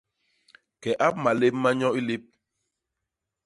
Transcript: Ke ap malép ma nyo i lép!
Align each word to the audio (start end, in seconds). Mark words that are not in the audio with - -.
Ke 0.81 0.91
ap 1.07 1.15
malép 1.23 1.55
ma 1.61 1.69
nyo 1.79 1.89
i 1.99 2.01
lép! 2.07 2.23